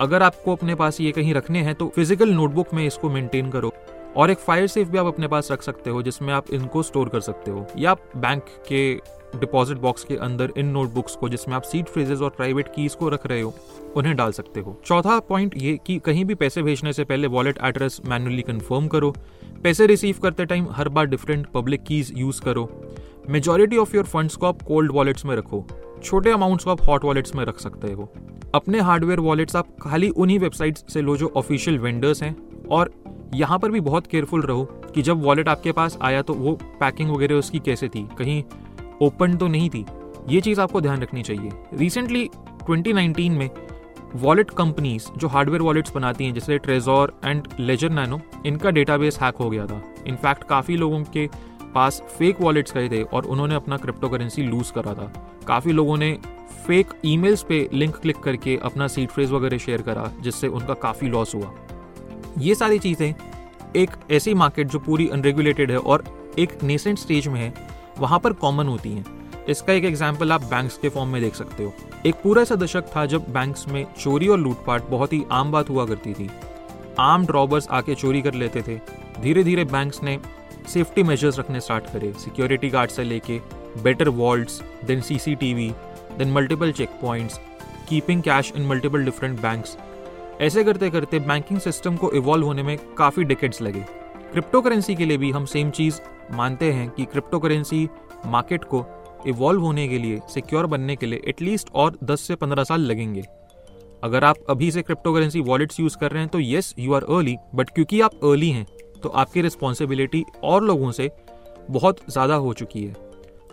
अगर 0.01 0.23
आपको 0.23 0.55
अपने 0.57 0.75
पास 0.75 1.01
ये 1.01 1.11
कहीं 1.13 1.35
रखने 1.35 1.59
हैं 1.59 1.75
तो 1.75 1.89
फ़िज़िकल 1.89 2.31
नोटबुक 2.31 2.75
में 2.75 2.87
इसको 2.87 3.11
मेंटेन 3.11 3.51
करो। 3.51 3.73
और 4.17 4.31
एक 4.31 4.39
फायर 4.39 4.67
सेफ़ 4.67 4.89
भी 4.89 4.99
आप 4.99 5.07
अपने 5.07 5.29
पास 5.29 5.51
रख 5.53 5.63
सकते 5.63 5.91
हो, 5.91 6.03
जिसमें 6.03 6.33
आप 6.35 6.53
इनको 6.53 6.83
स्टोर 6.83 7.09
कर 7.09 7.21
सकते 7.21 7.51
हो। 7.51 7.67
या 7.79 7.91
आप 7.91 8.11
बैंक 8.17 8.45
के 8.69 8.95
डिपॉजिट 9.39 9.79
बॉक्स 9.79 10.05
के 10.05 10.17
अंदर 10.17 10.53
इन 10.57 10.67
नोटबुक्स 10.67 11.17
को, 11.17 11.29
जिसमें 11.29 11.55
आप 11.57 11.63
सीट 11.63 11.89
फ्रेजेस 11.89 12.21
और 12.21 12.31
प्राइवेट 12.31 12.69
कीज 12.69 12.95
को 12.95 13.09
रख 13.09 13.27
रहे 13.27 13.41
हो, 13.41 13.55
उन्हें 13.97 14.15
डाल 14.17 14.33
सकते 14.33 14.61
हो। 14.61 14.79
चौथा 14.87 15.19
पॉइंट 15.21 15.55
ये 15.57 15.77
कि 15.87 15.99
कहीं 15.99 16.25
भी 16.25 16.35
पैसे 16.35 16.63
भेजने 16.63 16.93
से 16.93 17.05
पहले 17.05 17.27
वॉलेट 17.29 17.59
एड्रेस 17.65 18.01
मैनुअली 18.07 18.43
कंफर्म 18.43 18.89
करो। 18.89 19.15
पैसे 19.63 19.87
रिसीव 19.87 20.19
करते 20.23 20.45
टाइम 20.45 20.69
हर 20.71 20.89
बार 20.89 21.07
डिफरेंट 21.07 21.47
पब्लिक 21.47 21.83
कीज 21.83 22.13
यूज़ 22.17 22.41
करो। 22.43 22.69
मेजोरिटी 23.31 23.77
ऑफ़ 23.77 23.97
योर 23.97 24.05
फंड्स 24.05 24.37
को 24.37 24.47
आप 24.47 24.63
कोल्ड 24.63 24.93
वॉलेट्स 24.93 25.25
में 25.25 25.37
रखो। 25.37 25.67
छोटे 26.05 26.31
अमाउंट्स 26.31 26.65
को 26.65 26.71
आप 26.71 26.89
हॉट 26.89 27.05
वॉलेट्स 27.05 27.35
में 27.35 27.45
रख 27.45 27.59
सकते 27.59 27.93
हो। 27.93 28.13
अपने 28.55 28.81
हार्डवेयर 28.81 29.21
वॉलेट्स 29.21 29.57
आप 29.57 29.67
खाली 29.83 30.09
उन्हीं 30.09 30.39
वेबसाइट्स 30.39 30.85
से 30.89 31.01
लो 31.01 31.17
जो 31.17 31.33
ऑफिशियल 31.37 31.79
वेंडर्स 31.79 32.23
हैं। 32.23 32.37
और 32.71 32.95
यहाँ 33.35 33.59
पर 33.59 33.71
भी 33.71 33.81
बहुत 33.81 34.07
केयरफुल 34.07 34.43
रहो 34.43 34.65
कि 34.65 35.03
जब 35.03 35.23
वॉलेट 35.23 35.49
आपके 35.49 35.73
पास 35.73 35.99
आया 36.03 36.23
तो 36.23 36.35
वो 36.35 36.59
पैकिंग 36.81 37.11
वगैरह 37.11 37.35
उसकी 37.35 37.59
कैसे 37.59 37.89
थी? 37.89 38.09
कहीं 38.19 38.45
ओपन 39.03 39.37
तो 39.37 39.49
नहीं 39.49 39.71
थी। 39.71 39.87
ये 40.29 40.41
चीज़ 40.41 40.61
आपको 40.61 40.81
ध्यान 40.81 41.03
रखनी 41.03 41.23
चाहिए। 41.23 41.51
रिसेंटली 41.75 42.31
2019 42.71 43.31
में 43.31 43.51
वॉलेट 44.15 44.51
कंपनीज़ 44.51 45.19
जो 45.19 45.29
हार्डवेयर 45.29 45.63
वॉलेट्स 45.63 45.95
बनाती 45.95 46.25
हैं, 46.25 46.35
जैसे 46.35 46.59
ट्रेजोर 46.59 47.21
एंड 47.25 47.49
लेजर 47.61 47.91
नैनो 47.91 48.21
इनका 48.47 48.71
डेटाबेस 48.71 49.19
हैक 49.21 49.35
हो 49.35 49.51
गया 49.51 49.67
था। 49.67 49.83
इनफैक्ट 50.07 50.45
काफ़ी 50.45 50.77
लोगों 50.77 51.05
के 51.05 51.29
पास 51.75 52.03
फेक 52.09 52.41
वॉलेट्स 52.41 52.75
गए 52.75 52.89
थे 52.89 53.03
और 53.03 53.25
उन्होंने 53.25 53.55
अपना 53.55 53.77
क्रिप्टो 53.77 54.09
करेंसी 54.09 54.43
लूज 54.43 54.71
करा 54.71 54.95
था। 54.95 55.13
काफ़ी 55.49 55.73
लोगों 55.73 55.97
ने 55.97 56.13
फेक 56.67 56.93
ईमेल्स 57.05 57.43
पे 57.43 57.69
लिंक 57.73 57.97
क्लिक 57.97 58.19
करके 58.19 58.57
अपना 58.63 58.87
सीट 58.89 59.11
फ्रेज 59.11 59.31
वगैरह 59.31 59.59
शेयर 59.59 59.83
करा, 59.83 60.11
जिससे 60.21 60.49
उनका 60.49 60.75
काफ़ी 60.75 61.09
लॉस 61.09 61.35
हुआ। 61.35 61.53
ये 62.39 62.55
सारी 62.55 62.79
चीज़ें 62.79 63.15
एक 63.77 63.91
ऐसी 64.11 64.35
मार्केट 64.35 64.69
जो 64.69 64.79
पूरी 64.79 65.09
अनरेगुलेटेड 65.09 65.71
है 65.71 65.79
और 65.79 66.05
एक 66.39 66.63
नेसेंट 66.63 66.99
स्टेज 66.99 67.29
में 67.29 67.41
है, 67.41 67.53
वहाँ 67.99 68.19
पर 68.19 68.33
कॉमन 68.35 68.67
होती 68.67 68.93
हैं। 68.93 69.45
इसका 69.49 69.73
एक 69.73 69.85
एग्ज़ाम्पल 69.85 70.33
आप 70.33 70.45
बैंक्स 70.45 70.79
के 70.79 70.89
फॉर्म 70.89 71.11
में 71.11 71.21
देख 71.23 71.35
सकते 71.35 71.65
हो। 71.65 71.73
एक 72.07 72.15
पूरा 72.15 72.43
ऐसा 72.43 72.55
दशक 72.55 72.87
था 72.97 73.05
जब 73.07 73.33
बैंक्स 73.33 73.67
में 73.69 73.85
चोरी 73.99 74.29
और 74.29 74.39
लूटपाट 74.39 74.89
बहुत 74.91 75.13
ही 75.13 75.25
आम 75.33 75.51
बात 75.53 75.71
हुआ 75.71 75.87
करती 75.87 76.13
थी। 76.15 76.29
आर्म्ड 77.01 77.31
रॉबर्स 77.31 77.69
आके 77.69 77.95
चोरी 77.95 78.23
कर 78.23 78.35
लेते 78.35 78.63
थे। 78.63 78.77
धीरे 79.23 79.45
धीरे 79.45 79.65
बैंक्स 79.65 80.03
ने 80.03 80.19
सेफ्टी 80.69 81.03
मेजर्स 81.03 81.39
रखने 81.39 81.61
स्टार्ट 81.61 81.85
करे 81.93 82.13
सिक्योरिटी 82.13 82.69
गार्ड 82.69 82.91
से 82.91 83.05
लेके 83.05 83.39
better 83.83 84.09
vaults 84.09 84.61
then 84.85 85.01
CCTV 85.01 85.71
then 86.19 86.33
multiple 86.33 86.73
check 86.73 86.89
points 87.03 87.39
keeping 87.89 88.23
cash 88.23 88.53
in 88.57 88.67
multiple 88.67 89.05
different 89.05 89.41
banks 89.41 89.77
ऐसे 90.41 90.65
करते 90.65 90.91
करते 90.91 91.19
बैंकिंग 91.19 91.61
सिस्टम 91.61 91.97
को 91.97 92.11
इवॉल्व 92.13 92.47
होने 92.47 92.63
में 92.63 92.77
काफ़ी 92.99 93.25
डिकेट्स 93.25 93.63
लगे। 93.63 93.81
क्रिप्टो 94.33 94.61
करेंसी 94.61 94.95
के 94.95 95.05
लिए 95.05 95.17
भी 95.17 95.31
हम 95.31 95.45
सेम 95.45 95.71
चीज़ 95.71 96.01
मानते 96.33 96.73
हैं 96.73 96.89
कि 96.91 97.05
क्रिप्टो 97.05 97.39
करेंसी 97.39 97.89
मार्केट 98.27 98.65
को 98.65 98.85
इवॉल्व 99.27 99.63
होने 99.63 99.89
के 99.89 99.99
लिए 99.99 100.21
सिक्योर 100.29 100.67
बनने 100.67 100.97
के 100.97 101.07
लिए 101.07 101.23
एटलीस्ट 101.29 101.69
और 101.75 101.99
10 102.05 102.21
से 102.21 102.35
15 102.35 102.65
साल 102.65 102.81
लगेंगे। 102.81 103.23
अगर 104.05 104.25
आप 104.25 104.37
अभी 104.51 104.71
से 104.71 104.83
क्रिप्टो 104.83 105.15
करेंसी 105.15 105.41
वॉलेट्स 105.41 105.81
यूज़ 105.81 105.97
कर 105.99 106.11
रहे 106.11 106.23
हैं 106.23 106.29
तो 106.29 106.39
yes 106.39 106.75
you 106.79 106.95
are 106.95 107.05
early 107.05 107.37
but 107.55 107.71
क्योंकि 107.71 108.01
आप 108.01 108.15
अर्ली 108.15 108.51
हैं 108.51 108.67
तो 109.05 109.09
आपकी 109.11 109.43
रिस्पॉन्सिबिलिटी 109.43 110.25
और 110.45 110.65
लोगों 110.65 110.91
से 110.93 111.11
बहुत 111.71 112.01
ज़्यादा 112.11 112.35
हो 112.37 112.53
चुकी 112.55 112.85
है। 112.85 112.95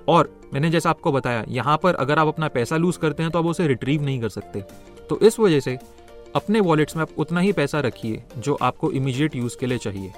और 0.08 0.30
मैंने 0.54 0.70
जैसा 0.70 0.90
आपको 0.90 1.12
बताया, 1.12 1.44
यहाँ 1.50 1.78
पर 1.78 1.96
अगर 1.96 2.20
आप 2.20 2.28
अपना 2.28 2.48
पैसा 2.50 2.78
लूज 2.78 2.98
करते 2.98 3.24
हैं 3.24 3.32
तो 3.32 3.40
आप 3.40 3.46
उसे 3.46 3.68
रिट्रीव 3.68 4.04
नहीं 4.04 4.22
कर 4.22 4.30
सकते। 4.30 4.64
तो 5.10 5.20
इस 5.20 5.40
वजह 5.40 5.60
से 5.60 5.78
अपने 6.36 6.60
वॉलेट्स 6.62 6.96
में 6.96 7.02
आप 7.02 7.10
उतना 7.18 7.40
ही 7.40 7.52
पैसा 7.54 7.80
रखिए, 7.80 8.22
जो 8.38 8.58
आपको 8.62 8.92
इमीडिएट 8.92 9.36
यूज़ 9.36 9.58
के 9.58 9.66
लिए 9.66 9.78
चाहिए। 9.80 10.12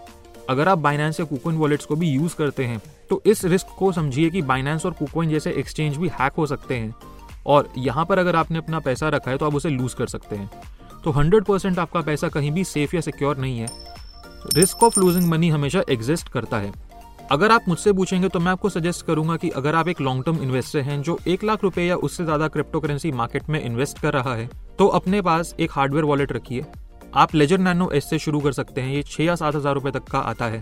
अगर 0.49 0.67
आप 0.67 0.77
बाइनेंस 0.79 1.19
या 1.19 1.25
कुकोइन 1.25 1.57
वॉलेट्स 1.57 1.85
को 1.85 1.95
भी 1.95 2.09
यूज़ 2.09 2.35
करते 2.35 2.65
हैं 2.65 2.81
तो 3.09 3.21
इस 3.25 3.43
रिस्क 3.45 3.67
को 3.77 3.91
समझिए 3.91 4.29
कि 4.29 4.41
बाइनेंस 4.43 4.85
और 4.85 4.91
कुकोइन 4.93 5.29
जैसे 5.29 5.51
एक्सचेंज 5.51 5.97
भी 5.97 6.07
हैक 6.11 6.33
हो 6.33 6.45
सकते 6.47 6.75
हैं। 6.75 6.93
और 7.45 7.69
यहाँ 7.77 8.05
पर 8.05 8.19
अगर 8.19 8.35
आपने 8.35 8.57
अपना 8.57 8.79
पैसा 8.79 9.09
रखा 9.09 9.31
है 9.31 9.37
तो 9.37 9.45
आप 9.45 9.55
उसे 9.55 9.69
लूज 9.69 9.93
कर 9.93 10.07
सकते 10.07 10.35
हैं। 10.35 10.49
तो 11.03 11.11
100 11.11 11.43
परसेंट 11.43 11.79
आपका 11.79 12.01
पैसा 12.01 12.29
कहीं 12.29 12.51
भी 12.51 12.63
सेफ़ 12.63 12.95
या 12.95 13.01
सिक्योर 13.01 13.37
नहीं 13.37 13.59
है। 13.59 13.67
रिस्क 14.47 14.83
ऑफ़ 14.83 14.99
लूजिंग 14.99 15.29
मनी 15.29 15.49
हमेशा 15.49 15.83
एग्जिस्ट 15.89 16.29
करता 16.29 16.57
है। 16.57 16.71
अगर 17.31 17.51
आप 17.51 17.67
मुझसे 17.67 17.91
पूछेंगे 17.93 18.29
तो 18.29 18.39
मैं 18.39 18.51
आपको 18.51 18.69
सजेस्ट 18.69 19.05
करूँगा 19.05 19.35
कि 19.37 19.49
अगर 19.51 19.75
आप 19.75 19.87
एक 19.87 20.01
लॉन्ग 20.01 20.23
टर्म 20.25 20.41
इन्वेस्टर 20.43 20.81
हैं 20.81 21.01
जो 21.01 21.17
एक 21.27 21.43
लाख 21.43 21.63
रुपए 21.63 21.83
या 21.83 21.95
उससे 21.97 22.23
ज़्यादा 22.23 22.47
क्रिप्टो 22.47 22.79
करेंसी 22.79 23.11
मार्केट 23.13 23.49
में 23.49 23.59
इन्वेस्ट 23.61 23.99
कर 23.99 24.13
रहा 24.13 24.35
है 24.35 24.49
तो 24.79 24.87
अपने 24.89 25.21
पास 25.21 25.55
एक 25.59 25.71
हार्डवेयर 25.71 26.05
वॉलेट 26.05 26.31
रखिए। 26.31 26.65
आप 27.15 27.35
लेजर 27.35 27.57
नैनो 27.59 27.89
एस 27.91 28.09
से 28.09 28.19
शुरू 28.19 28.39
कर 28.39 28.51
सकते 28.53 28.81
हैं, 28.81 28.93
ये 28.93 29.03
छह 29.03 29.23
या 29.23 29.35
सात 29.35 29.55
हज़ार 29.55 29.73
रुपये 29.73 29.91
तक 29.91 30.03
का 30.03 30.19
आता 30.19 30.45
है। 30.45 30.61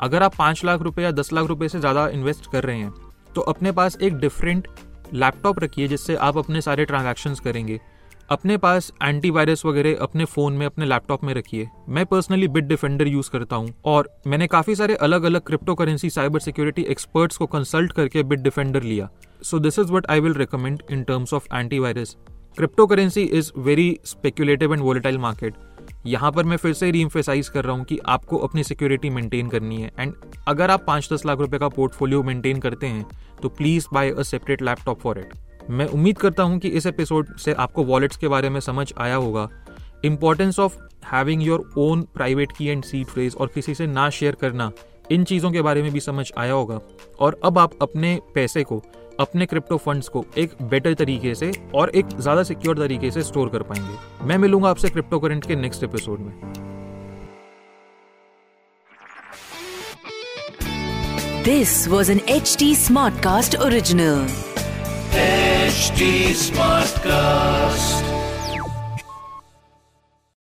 अगर 0.00 0.22
आप 0.22 0.34
पाँच 0.34 0.64
लाख 0.64 0.82
रुपए 0.82 1.02
या 1.02 1.10
दस 1.12 1.32
लाख 1.32 1.46
रुपए 1.46 1.68
से 1.68 1.80
ज़्यादा 1.80 2.06
इन्वेस्ट 2.10 2.50
कर 2.52 2.64
रहे 2.64 2.78
हैं 2.78 2.92
तो 3.34 3.40
अपने 3.42 3.72
पास 3.72 3.96
एक 3.98 4.16
डिफरेंट 4.16 4.68
लैपटॉप 5.14 5.58
रखिए 5.60 5.88
जिससे 5.88 6.16
आप 6.18 6.38
अपने 6.38 6.60
सारे 6.60 6.84
ट्रांजेक्शन 6.84 7.34
करेंगे। 7.44 7.80
अपने 8.28 8.56
पास 8.56 8.90
एंटीवायरस 9.02 9.64
वगैरह 9.66 9.96
अपने 10.00 10.24
फ़ोन 10.24 10.52
में, 10.52 10.64
अपने 10.66 10.86
लैपटॉप 10.86 11.24
में 11.24 11.32
रखिए। 11.34 11.68
मैं 11.88 12.04
पर्सनली 12.06 12.48
बिट 12.48 12.64
डिफेंडर 12.64 13.08
यूज़ 13.08 13.30
करता 13.30 13.56
हूँ 13.56 13.74
और 13.84 14.08
मैंने 14.26 14.46
काफ़ी 14.46 14.74
सारे 14.74 14.94
अलग 14.98 15.22
अलग 15.22 15.42
crypto 15.46 15.74
currency 15.74 16.10
cyber 16.10 16.40
security 16.40 16.82
experts 16.90 17.36
को 17.36 17.46
कंसल्ट 17.46 17.92
करके 17.92 18.22
बिट 18.22 18.40
डिफेंडर 18.40 18.82
लिया। 18.82 19.08
So 19.42 19.58
this 19.58 19.78
is 19.78 19.92
what 19.92 20.06
I 20.10 20.20
will 20.20 20.34
recommend 20.34 20.82
in 20.90 21.02
terms 21.02 21.34
of 21.34 21.54
antivirus 21.54 22.16
crypto 22.58 22.86
currency 22.86 23.22
is 23.22 23.52
very 23.58 23.96
speculative 24.04 24.74
and 24.74 24.82
volatile 24.82 25.18
market 25.18 25.54
यहाँ 26.06 26.30
पर 26.32 26.44
मैं 26.44 26.56
फिर 26.56 26.72
से 26.72 26.90
री 26.90 27.04
कर 27.16 27.64
रहा 27.64 27.76
हूँ 27.76 27.84
कि 27.84 27.98
आपको 28.06 28.38
अपनी 28.38 28.64
सिक्योरिटी 28.64 29.10
मेंटेन 29.10 29.48
करनी 29.48 29.80
है। 29.82 29.90
एंड 29.98 30.14
अगर 30.48 30.70
आप 30.70 30.84
पाँच 30.86 31.08
दस 31.12 31.26
लाख 31.26 31.38
रुपए 31.38 31.58
का 31.58 31.68
पोर्टफोलियो 31.68 32.22
मेंटेन 32.22 32.60
करते 32.60 32.86
हैं 32.86 33.06
तो 33.42 33.48
please 33.50 33.86
buy 33.94 34.10
a 34.10 34.22
separate 34.24 34.62
laptop 34.62 35.00
for 35.00 35.18
it 35.18 35.34
मैं 35.70 35.86
उम्मीद 35.86 36.18
करता 36.18 36.42
हूँ 36.42 36.58
कि 36.58 36.68
इस 36.68 36.86
एपिसोड 36.86 37.36
से 37.36 37.52
आपको 37.52 37.84
वॉलेट्स 37.84 38.16
के 38.16 38.28
बारे 38.28 38.50
में 38.50 38.60
समझ 38.60 38.92
आया 38.98 39.14
होगा। 39.14 39.48
Importance 40.04 40.58
of 40.58 40.76
having 41.12 41.42
your 41.42 41.70
own 41.78 42.02
private 42.02 42.52
key 42.58 42.66
and 42.66 42.84
seed 42.84 43.06
phrase 43.06 43.34
और 43.34 43.46
किसी 43.54 43.74
से 43.74 43.86
ना 43.86 44.10
शेयर 44.10 44.34
करना, 44.34 44.72
इन 45.10 45.24
चीज़ों 45.24 45.50
के 45.50 45.62
बारे 45.62 45.82
में 45.82 45.92
भी 45.92 46.00
समझ 46.00 46.32
आया 46.38 46.52
होगा। 46.52 46.80
और 47.20 47.40
अब 47.44 47.58
आप 47.58 47.70
अपने 47.82 48.20
पैसे 48.34 48.64
को, 48.64 48.82
अपने 49.20 49.46
क्रिप्टो 49.46 49.76
फंड्स 49.76 50.08
को 50.08 50.24
एक 50.38 50.50
बेटर 50.62 50.94
तरीके 50.94 51.34
से 51.34 51.52
और 51.74 51.88
एक 51.88 52.06
ज़्यादा 52.06 52.42
सिक्योर 52.42 52.78
तरीके 52.78 53.10
से 53.10 53.22
स्टोर 53.22 53.48
कर 53.48 53.62
पाएँगे। 53.62 54.26
मैं 54.26 54.38
मिलूँगा 54.38 54.70
आपसे 54.70 54.88
क्रिप्टो 54.88 55.18
करेंट 55.18 55.46
के 55.46 55.56
नेक्स्ट 55.56 55.84
एपिसोड 55.84 56.20
में। 56.20 56.42
This 61.44 61.88
was 61.88 62.12
N 62.12 62.20
H 65.72 66.36
smart 66.36 66.98
cast. 66.98 68.11